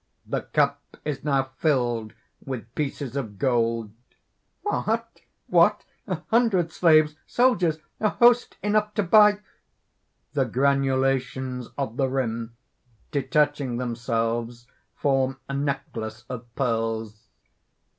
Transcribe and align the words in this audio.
(The 0.25 0.41
cup 0.41 0.97
is 1.05 1.23
now 1.23 1.51
filled 1.59 2.13
with 2.43 2.73
pieces 2.73 3.15
of 3.15 3.37
gold.) 3.37 3.91
"What! 4.63 5.21
what!... 5.45 5.85
a 6.07 6.21
hundred 6.31 6.71
slaves, 6.71 7.15
soldiers, 7.27 7.77
a 7.99 8.09
host... 8.09 8.57
enough 8.63 8.95
to 8.95 9.03
buy...." 9.03 9.41
(_The 10.33 10.51
granulations 10.51 11.67
of 11.77 11.97
the 11.97 12.09
rim, 12.09 12.55
detaching 13.11 13.77
themselves 13.77 14.65
form 14.95 15.39
a 15.47 15.53
necklace 15.53 16.25
of 16.29 16.51
pearls. 16.55 17.27